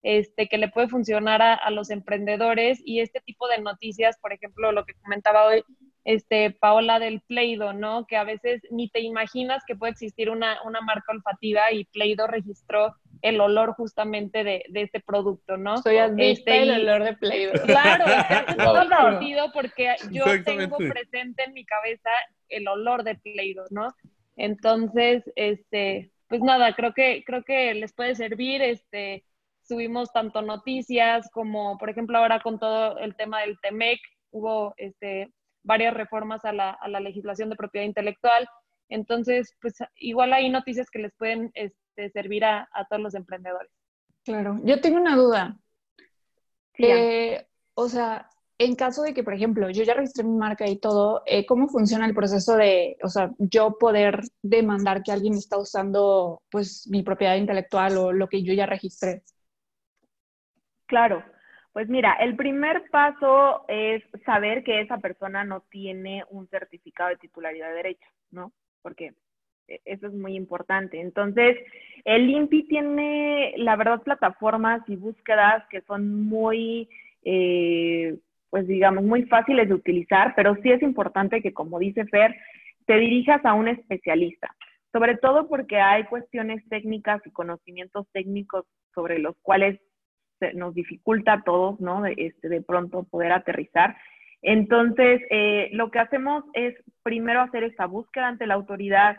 [0.03, 4.71] este, que le puede funcionar a, los emprendedores y este tipo de noticias, por ejemplo,
[4.71, 5.63] lo que comentaba hoy
[6.03, 8.05] este, Paola del Pleido, ¿no?
[8.07, 12.95] Que a veces ni te imaginas que puede existir una, marca olfativa y Pleido registró
[13.21, 15.77] el olor justamente de, este producto, ¿no?
[15.77, 17.53] Soy adicta este, el olor de Pleido.
[17.65, 18.05] Claro,
[18.47, 22.09] es todo sentido porque yo tengo presente en mi cabeza
[22.49, 23.87] el olor de Pleido, ¿no?
[24.37, 29.23] Entonces, este, pues nada, creo que, creo que les puede servir, este,
[29.61, 33.99] subimos tanto noticias como, por ejemplo, ahora con todo el tema del TEMEC,
[34.31, 35.29] hubo este,
[35.63, 38.47] varias reformas a la, a la legislación de propiedad intelectual.
[38.89, 43.71] Entonces, pues igual hay noticias que les pueden este, servir a, a, todos los emprendedores.
[44.23, 45.57] Claro, yo tengo una duda.
[46.77, 50.77] Eh, o sea, en caso de que, por ejemplo, yo ya registré mi marca y
[50.77, 55.57] todo, eh, ¿cómo funciona el proceso de, o sea, yo poder demandar que alguien está
[55.57, 59.23] usando, pues, mi propiedad intelectual o lo que yo ya registré?
[60.85, 61.23] Claro,
[61.73, 67.17] pues mira, el primer paso es saber que esa persona no tiene un certificado de
[67.17, 68.51] titularidad de derecho, ¿no?
[68.81, 69.13] Porque
[69.67, 70.99] e, eso es muy importante.
[70.99, 71.57] Entonces,
[72.03, 76.89] el INPI tiene, la verdad, plataformas y búsquedas que son muy,
[77.23, 78.17] eh,
[78.49, 82.35] pues digamos, muy fáciles de utilizar, pero sí es importante que, como dice Fer,
[82.85, 84.53] te dirijas a un especialista,
[84.91, 89.79] sobre todo porque hay cuestiones técnicas y conocimientos técnicos sobre los cuales
[90.53, 92.01] nos dificulta a todos, ¿no?
[92.01, 93.95] De, este, de pronto poder aterrizar.
[94.41, 99.17] Entonces, eh, lo que hacemos es primero hacer esta búsqueda ante la autoridad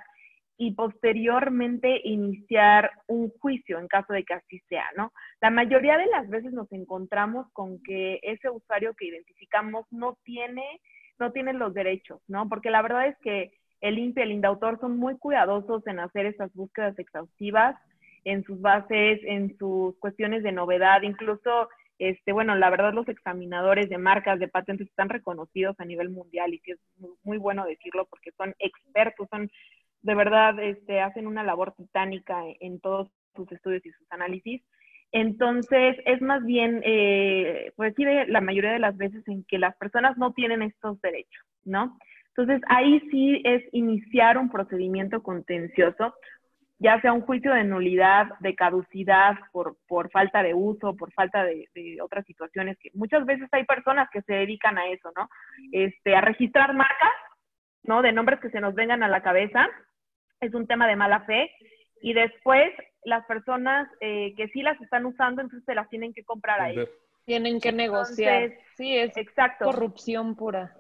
[0.57, 5.13] y posteriormente iniciar un juicio en caso de que así sea, ¿no?
[5.41, 10.81] La mayoría de las veces nos encontramos con que ese usuario que identificamos no tiene,
[11.19, 12.49] no tiene los derechos, ¿no?
[12.49, 16.53] Porque la verdad es que el INPE el INDAUTOR son muy cuidadosos en hacer esas
[16.55, 17.77] búsquedas exhaustivas
[18.25, 23.89] en sus bases, en sus cuestiones de novedad, incluso, este, bueno, la verdad los examinadores
[23.89, 26.79] de marcas, de patentes están reconocidos a nivel mundial y sí es
[27.25, 29.51] muy, bueno decirlo porque son expertos, son
[30.03, 34.63] de verdad, este, hacen una labor titánica en, todos sus estudios y sus análisis.
[35.13, 39.77] Entonces, es más bien, eh, pues sí, la mayoría de las veces en que las
[39.77, 41.97] personas no tienen estos derechos, ¿no?
[42.35, 46.15] Entonces, ahí sí es iniciar un procedimiento contencioso
[46.83, 51.45] ya sea un juicio de nulidad, de caducidad por, por falta de uso, por falta
[51.45, 51.69] de,
[52.03, 55.29] otras situaciones, que muchas veces hay personas que se dedican a eso, ¿no?
[55.71, 57.13] Este, a registrar marcas,
[57.85, 58.03] ¿no?
[58.03, 59.69] De nombres que se nos vengan a la cabeza,
[60.41, 61.53] es un tema de mala fe,
[62.01, 62.73] y después
[63.05, 66.77] las personas eh, que sí las están usando, entonces se las tienen que comprar ahí.
[67.25, 68.55] Tienen que negociar.
[68.77, 69.67] Sí, es exacto.
[69.67, 70.75] corrupción pura.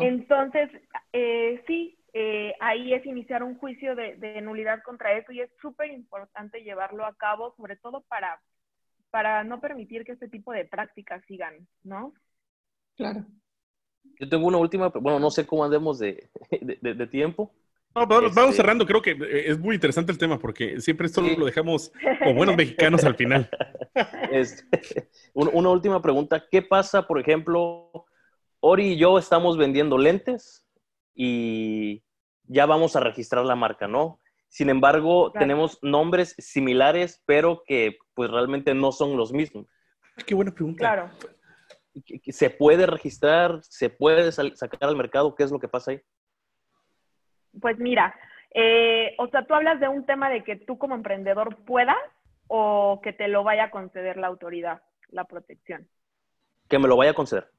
[0.00, 0.70] Entonces,
[1.12, 5.90] eh, sí, eh, ahí es iniciar un juicio de, nulidad contra eso y es súper
[5.90, 8.40] importante llevarlo a cabo, sobre todo para,
[9.10, 12.14] para no permitir que este tipo de prácticas sigan, ¿no?
[12.96, 13.26] Claro.
[14.18, 16.30] Yo tengo una última, bueno, no sé cómo andemos de,
[16.80, 17.52] de, tiempo.
[17.94, 18.86] No, vamos, vamos, este cerrando.
[18.86, 22.56] Creo que eh, es muy interesante el tema porque siempre esto lo dejamos como buenos
[22.56, 23.50] mexicanos al final.
[24.32, 26.42] Este, una última pregunta.
[26.50, 28.06] ¿Qué pasa, por ejemplo,
[28.60, 30.66] Ori y yo estamos vendiendo lentes
[31.14, 32.05] y
[32.48, 34.20] ya vamos a registrar la marca, ¿no?
[34.48, 39.66] Sin embargo, tenemos nombres similares, pero que pues realmente no son los mismos.
[40.16, 40.78] Ah, qué buena pregunta.
[40.78, 41.10] Claro.
[42.28, 43.62] ¿Se puede registrar?
[43.62, 45.34] ¿Se puede sacar al mercado?
[45.34, 46.00] ¿Qué es lo que pasa ahí?
[47.60, 48.14] Pues mira,
[48.54, 51.96] eh, o sea, tú hablas de un tema de que tú como emprendedor puedas
[52.48, 55.88] o que te lo vaya a conceder la autoridad, la protección.
[56.68, 57.50] Que me lo vaya a conceder.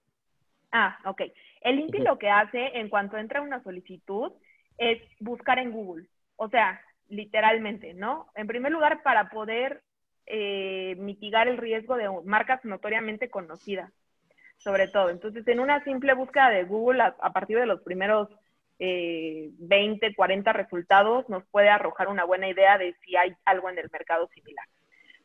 [0.72, 1.22] Ah, ok.
[1.62, 4.32] El INPI lo que hace en cuanto entra una solicitud
[4.78, 6.08] es buscar en Google.
[6.36, 8.28] O sea, literalmente, ¿no?
[8.36, 9.82] En primer lugar, para poder
[10.26, 13.92] eh, mitigar el riesgo de marcas notoriamente conocidas,
[14.58, 15.10] sobre todo.
[15.10, 18.30] Entonces, en una simple búsqueda de Google, a, partir de los primeros
[18.80, 23.80] 20, eh, 40 resultados, nos puede arrojar una buena idea de si hay algo en
[23.80, 24.66] el mercado similar.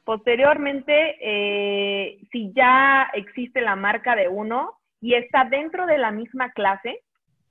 [0.04, 6.50] Posteriormente, eh, si ya existe la marca de uno y está dentro de la misma
[6.52, 7.02] clase,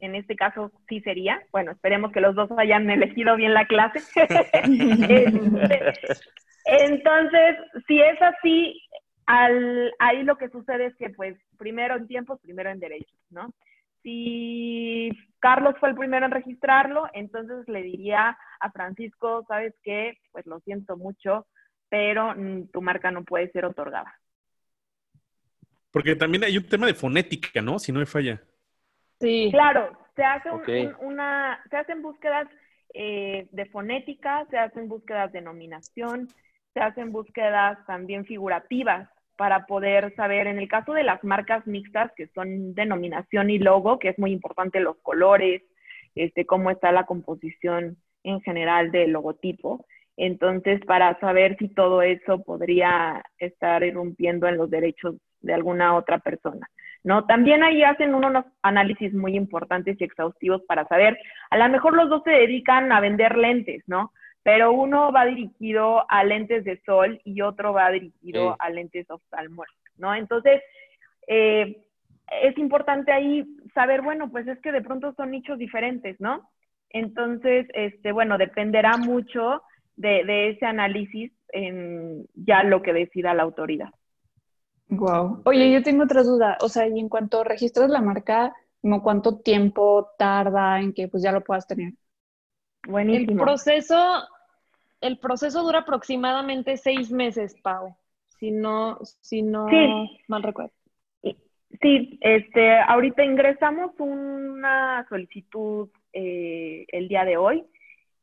[0.02, 1.42] en este caso sí sería.
[1.52, 4.00] Bueno, esperemos que los dos hayan elegido bien la clase.
[6.66, 8.82] Entonces, si es así,
[9.26, 13.54] al, ahí lo que sucede es que, pues, primero en tiempos, primero en derechos, ¿no?
[14.04, 20.18] Si Carlos fue el primero en registrarlo, entonces le diría a Francisco, ¿sabes qué?
[20.32, 21.46] Pues lo siento mucho,
[21.90, 22.34] pero
[22.74, 24.12] tu marca no puede ser otorgada.
[25.92, 27.78] Porque también hay un tema de fonética, ¿no?
[27.78, 28.42] Si no me falla.
[29.22, 29.50] Sí.
[29.52, 30.50] Claro, se, hace
[31.00, 32.48] una, se hacen búsquedas
[32.94, 36.28] eh, de fonética, se hacen búsquedas de nominación,
[36.74, 39.08] se hacen búsquedas también figurativas
[39.38, 44.00] para poder saber, en el caso de las marcas mixtas, que son denominación y logo,
[44.00, 45.62] que es muy importante los colores,
[46.16, 49.86] este, cómo está la composición en general del logotipo.
[50.18, 56.20] Entonces, para saber si todo eso podría estar irrumpiendo en los derechos de alguna otra
[56.20, 56.70] persona.
[57.04, 57.26] ¿No?
[57.26, 61.18] También ahí hacen unos análisis muy importantes y exhaustivos para saber,
[61.50, 64.12] a lo mejor los dos se dedican a vender lentes, ¿no?
[64.44, 69.98] Pero uno va dirigido a lentes de sol y otro va dirigido a lentes oftalmológicos,
[69.98, 70.16] ¿no?
[70.16, 70.62] Entonces,
[71.28, 71.84] eh,
[72.42, 76.50] es importante ahí saber, bueno, pues es que de pronto son nichos diferentes, ¿no?
[76.90, 79.62] Entonces, este, bueno, dependerá mucho
[79.96, 83.90] de, de ese análisis en ya lo que decida la autoridad.
[84.92, 85.42] Wow.
[85.46, 86.58] Oye, yo tengo otra duda.
[86.62, 91.24] O sea, y en cuanto registras la marca, ¿como cuánto tiempo tarda en que pues
[91.24, 91.94] ya lo puedas tener?
[92.88, 93.32] Buenísimo.
[93.32, 94.24] El proceso,
[95.00, 97.96] el proceso dura aproximadamente seis meses, Pau.
[98.38, 99.68] Si no, si no
[100.28, 100.74] mal recuerdo.
[101.82, 107.64] Sí, este, ahorita ingresamos una solicitud eh, el día de hoy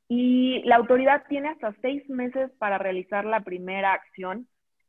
[0.06, 4.46] y la autoridad tiene hasta seis meses para realizar la primera acción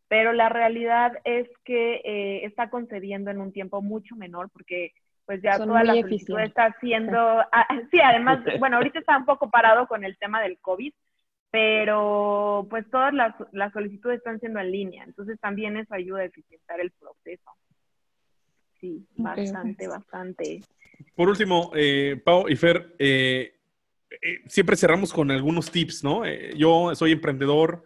[0.10, 4.92] pero la realidad es que eh, está concediendo en un tiempo mucho menor porque
[5.26, 9.52] pues ya toda la solicitud está haciendo, ah, sí, además, bueno, ahorita está un poco
[9.52, 10.92] parado con el tema del COVID,
[11.52, 16.26] pero pues todas las, las solicitudes están siendo en línea, entonces también eso ayuda a
[16.26, 17.52] eficientar el proceso.
[18.80, 20.62] Sí, bastante, bastante.
[21.16, 23.54] Por último, eh, Pau y Fer, eh,
[24.10, 26.24] eh, siempre cerramos con algunos tips, ¿no?
[26.56, 27.84] yo soy emprendedor,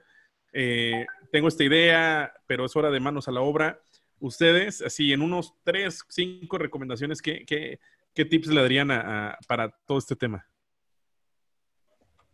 [0.53, 3.79] eh, tengo esta idea, pero es hora de manos a la obra.
[4.19, 8.89] Ustedes, así en unos tres, cinco recomendaciones, ¿qué, qué, tips le darían
[9.47, 10.45] para todo este tema?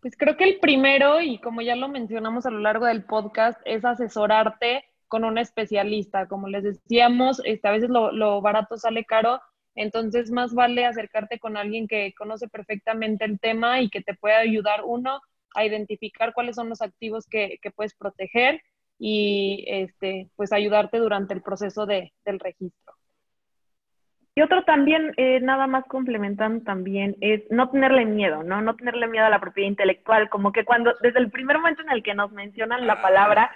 [0.01, 3.57] Pues creo que el primero, y como ya lo mencionamos a lo largo del podcast,
[3.63, 6.27] es asesorarte con un especialista.
[6.27, 9.39] Como les decíamos, este, a veces lo, lo, barato sale caro,
[9.75, 14.39] entonces más vale acercarte con alguien que conoce perfectamente el tema y que te pueda
[14.39, 15.21] ayudar, uno,
[15.55, 18.61] a identificar cuáles son los activos que, que puedes proteger
[18.99, 22.93] y este, pues ayudarte durante el proceso de, del registro.
[24.35, 28.61] Y otro también, eh, nada más complementando también, es no tenerle miedo, ¿no?
[28.61, 31.89] No tenerle miedo a la propiedad intelectual, como que cuando, desde el primer momento en
[31.89, 33.51] el que nos mencionan la palabra,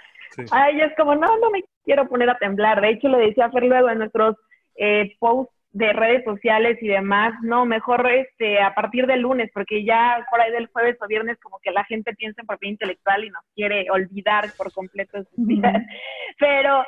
[0.50, 2.80] ay, es como, no, no me quiero poner a temblar.
[2.80, 4.36] De hecho, le decía a Fer luego en nuestros
[4.76, 9.84] eh, posts de redes sociales y demás, no, mejor este, a partir del lunes, porque
[9.84, 13.24] ya por ahí del jueves o viernes como que la gente piensa en propiedad intelectual
[13.24, 15.74] y nos quiere olvidar por completo sus vidas.
[16.38, 16.84] Pero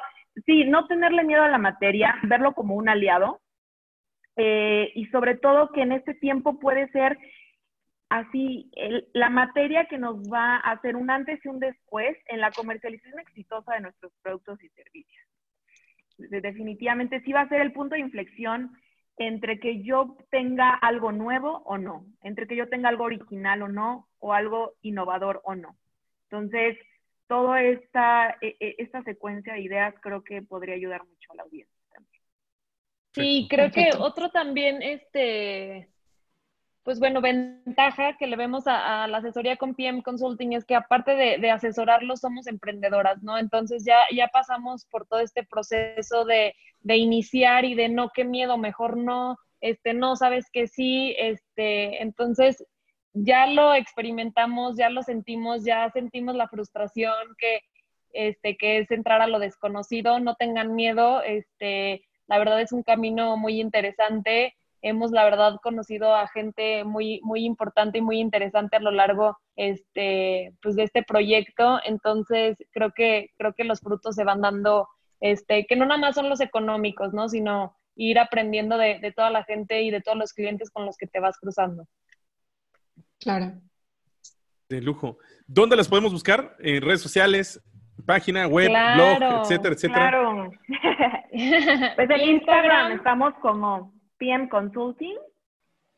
[0.47, 3.41] sí, no tenerle miedo a la materia, verlo como un aliado
[4.37, 7.19] eh, y sobre todo que en este tiempo puede ser
[8.09, 8.71] así
[9.15, 13.19] la materia que nos va a hacer un antes y un después en la comercialización
[13.19, 15.27] exitosa de nuestros productos y servicios
[16.19, 18.77] definitivamente sí va a ser el punto de inflexión
[19.19, 23.69] entre que yo tenga algo nuevo o no, entre que yo tenga algo original o
[23.69, 25.77] no, o algo innovador o no.
[26.25, 26.77] Entonces,
[27.27, 31.43] toda esta, e, e, esta secuencia de ideas creo que podría ayudar mucho a la
[31.45, 32.23] audiencia también.
[33.13, 35.89] Sí, creo que otro también, este,
[36.87, 41.17] pues bueno, ventaja que le vemos a, la asesoría con PM Consulting es que aparte
[41.17, 43.39] de, de, asesorarlos, somos emprendedoras, ¿no?
[43.39, 48.25] Entonces ya, ya pasamos por todo este proceso de, de, iniciar y de no, qué
[48.25, 52.65] miedo, mejor no, este, no, sabes que sí, este, entonces
[53.15, 57.63] ya lo experimentamos, ya lo sentimos, ya sentimos la frustración que,
[58.13, 62.85] este, que es entrar a lo desconocido, no tengan miedo, este, la verdad es un
[62.85, 68.77] camino muy interesante hemos la verdad conocido a gente muy, muy importante y muy interesante
[68.77, 71.81] a lo largo este, pues, de este proyecto.
[71.85, 74.89] Entonces, creo que, creo que los frutos se van dando,
[75.21, 77.29] este, que no nada más son los económicos, ¿no?
[77.29, 80.97] Sino ir aprendiendo de, de toda la gente y de todos los clientes con los
[80.97, 81.87] que te vas cruzando.
[83.19, 83.55] Claro.
[84.69, 85.19] De lujo.
[85.47, 86.57] ¿Dónde las podemos buscar?
[86.59, 87.63] ¿En redes sociales?
[88.05, 90.11] página web, blog, etcétera, etcétera.
[90.11, 90.51] Claro.
[91.97, 95.17] pues en Instagram estamos como PM Consulting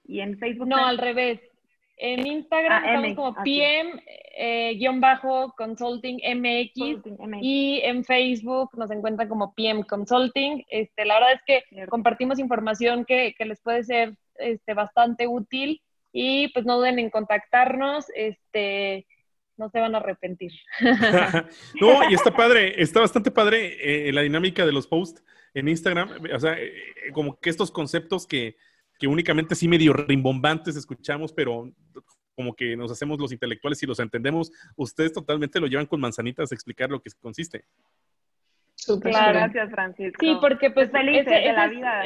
[0.04, 0.68] y en Facebook.
[0.68, 1.40] No, al revés.
[2.00, 6.76] En Instagram ah, estamos como PM-Consulting eh, MX,
[7.42, 10.64] y en Facebook nos encuentran como PM Consulting.
[10.68, 15.82] Este, la verdad es que compartimos información que, que, les puede ser este, bastante útil
[16.12, 18.06] y pues no duden en contactarnos.
[18.14, 19.08] Este,
[19.56, 20.52] no se van a arrepentir.
[21.80, 26.10] no, y está padre, está bastante padre eh, la dinámica de los posts en Instagram,
[26.34, 26.72] o sea, eh,
[27.12, 28.56] como que estos conceptos que,
[29.02, 31.70] únicamente sí medio rimbombantes escuchamos, pero
[32.34, 36.50] como que nos hacemos los intelectuales y los entendemos, ustedes totalmente lo llevan con manzanitas
[36.50, 37.64] a explicar lo que consiste.
[38.86, 40.18] Gracias, Francisco.
[40.20, 42.02] Sí, porque pues feliz de la vida.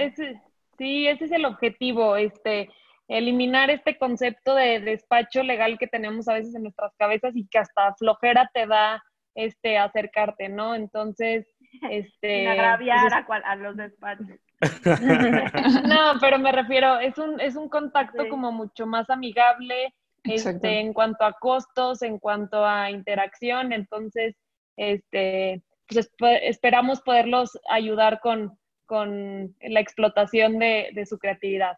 [0.79, 2.69] sí, ese es el objetivo, este,
[3.09, 7.59] eliminar este concepto de despacho legal que tenemos a veces en nuestras cabezas y que
[7.59, 9.03] hasta flojera te da
[9.35, 10.75] este acercarte, ¿no?
[10.75, 11.47] Entonces,
[11.91, 14.27] este agraviar pues, a, los despachos.
[15.87, 19.95] no, pero me refiero, es un, es un contacto como mucho más amigable
[20.25, 24.37] este, en cuanto a costos, en cuanto a interacción, entonces,
[24.77, 26.11] este, pues
[26.43, 28.57] esperamos poderlos ayudar con,
[28.87, 31.77] con la explotación de, de su creatividad.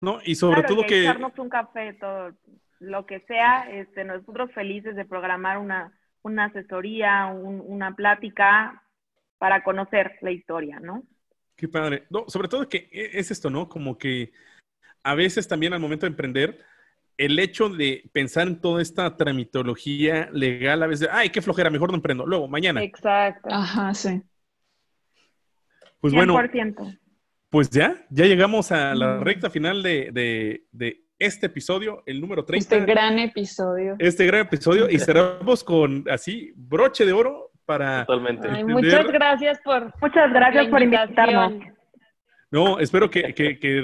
[0.00, 1.02] No, y sobre todo que...
[1.02, 2.32] Echarnos un café, todo
[2.80, 8.83] lo que sea, este, nosotros felices de programar una, una asesoría, una plática
[9.44, 11.02] para conocer la historia, ¿no?
[11.54, 12.04] Qué padre.
[12.08, 13.68] No, sobre todo que e, es esto, ¿no?
[13.68, 14.32] Como que
[15.02, 16.64] a veces también al momento de emprender,
[17.18, 21.90] el hecho de pensar en toda esta tramitología legal, a veces, ay, qué flojera, mejor
[21.90, 22.24] no emprendo.
[22.24, 22.82] Luego, mañana.
[22.82, 23.50] Exacto.
[23.52, 24.22] Ajá, sí.
[26.00, 26.16] Pues 100%.
[26.16, 26.98] bueno.
[27.50, 30.64] Pues ya, ya llegamos a la recta final de,
[31.18, 32.76] este episodio, el número 30.
[32.76, 33.96] Este gran episodio.
[33.98, 38.04] Este gran episodio y cerramos con así broche de oro para.
[38.04, 38.64] Totalmente.
[38.64, 39.92] muchas gracias por.
[40.00, 41.52] Muchas gracias por invitarnos.
[42.50, 43.34] No, espero que,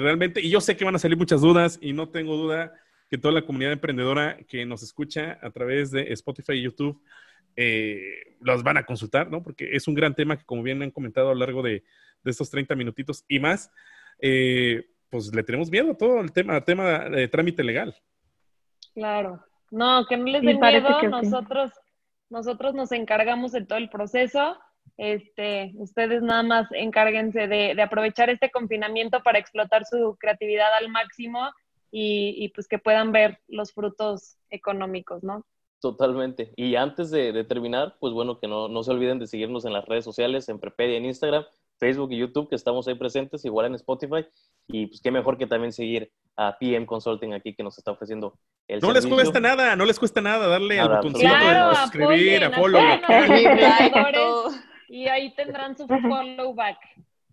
[0.01, 2.73] realmente, y yo sé que van a salir muchas dudas y no tengo duda
[3.09, 7.01] que toda la comunidad emprendedora que nos escucha a través de Spotify y YouTube
[7.57, 9.43] eh, los van a consultar, ¿no?
[9.43, 11.83] Porque es un gran tema que, como bien han comentado a lo largo de,
[12.23, 13.71] de estos 30 minutitos y más,
[14.19, 17.93] eh, pues le tenemos miedo a todo el tema, tema de trámite legal.
[18.93, 19.43] Claro.
[19.69, 21.71] No, que no les dé miedo, nosotros,
[22.31, 24.57] nosotros nos encargamos de todo el proceso.
[24.97, 31.51] Este, ustedes nada más encárguense de, aprovechar este confinamiento para explotar su creatividad al máximo
[31.91, 35.45] y, pues que puedan ver los frutos económicos, ¿no?
[35.81, 36.53] Totalmente.
[36.55, 39.85] Y antes de, terminar, pues bueno, que no, no, se olviden de seguirnos en las
[39.85, 41.45] redes sociales, en Prepedia, en Instagram,
[41.81, 44.23] Facebook y YouTube, que estamos ahí presentes, igual en Spotify.
[44.67, 48.37] Y pues qué mejor que también seguir a PM Consulting aquí que nos está ofreciendo
[48.67, 52.51] el No les cuesta nada, no les cuesta nada darle al botoncito de suscribir, a
[52.51, 52.79] follow.
[54.89, 56.77] y ahí tendrán su follow back.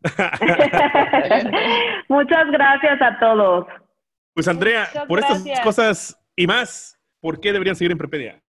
[2.09, 3.67] Muchas gracias a todos.
[4.33, 8.43] Pues Andrea, por estas cosas y más, ¿por qué deberían seguir en Prepedia?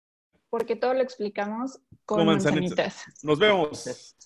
[0.51, 3.03] Porque todo lo explicamos con, manzanitas.
[3.23, 4.15] Nos vemos.